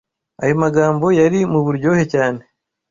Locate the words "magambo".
0.63-1.05